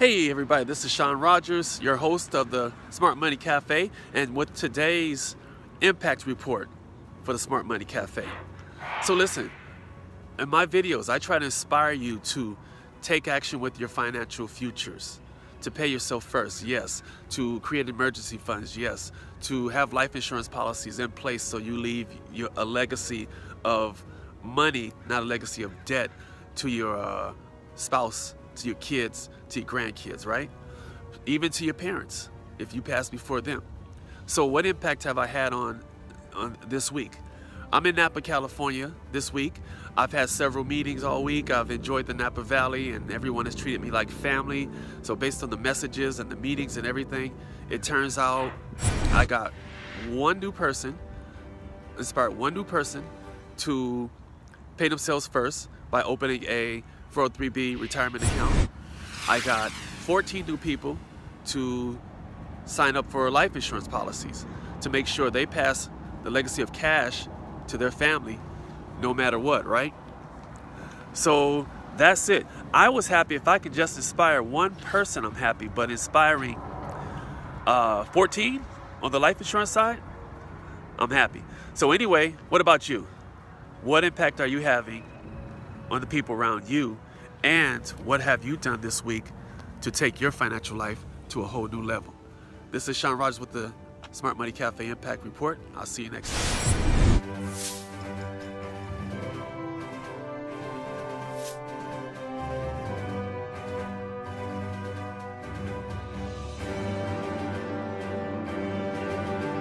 [0.00, 4.54] Hey everybody, this is Sean Rogers, your host of the Smart Money Cafe, and with
[4.54, 5.36] today's
[5.82, 6.70] impact report
[7.22, 8.24] for the Smart Money Cafe.
[9.02, 9.50] So listen,
[10.38, 12.56] in my videos, I try to inspire you to
[13.02, 15.20] take action with your financial futures.
[15.60, 17.02] To pay yourself first, yes.
[17.32, 19.12] To create emergency funds, yes.
[19.42, 23.28] To have life insurance policies in place so you leave your, a legacy
[23.66, 24.02] of
[24.42, 26.10] money, not a legacy of debt,
[26.54, 27.34] to your uh,
[27.74, 30.50] spouse, to your kids, to your grandkids, right?
[31.26, 33.62] Even to your parents, if you pass before them.
[34.26, 35.82] So what impact have I had on,
[36.34, 37.16] on this week?
[37.72, 39.54] I'm in Napa, California this week.
[39.96, 41.50] I've had several meetings all week.
[41.50, 44.68] I've enjoyed the Napa Valley and everyone has treated me like family.
[45.02, 47.32] So based on the messages and the meetings and everything,
[47.68, 48.50] it turns out
[49.12, 49.52] I got
[50.08, 50.98] one new person,
[51.96, 53.04] inspired one new person
[53.58, 54.10] to
[54.76, 56.82] pay themselves first by opening a
[57.12, 58.70] 403b retirement account.
[59.28, 60.98] I got 14 new people
[61.46, 61.98] to
[62.64, 64.46] sign up for life insurance policies
[64.82, 65.90] to make sure they pass
[66.22, 67.26] the legacy of cash
[67.68, 68.38] to their family
[69.00, 69.94] no matter what, right?
[71.12, 72.46] So that's it.
[72.72, 76.60] I was happy if I could just inspire one person, I'm happy, but inspiring
[77.66, 78.64] uh, 14
[79.02, 80.00] on the life insurance side,
[80.98, 81.42] I'm happy.
[81.74, 83.06] So, anyway, what about you?
[83.82, 85.04] What impact are you having
[85.90, 86.98] on the people around you?
[87.42, 89.24] And what have you done this week
[89.82, 92.14] to take your financial life to a whole new level?
[92.70, 93.72] This is Sean Rogers with the
[94.12, 95.58] Smart Money Cafe Impact Report.
[95.76, 97.89] I'll see you next time.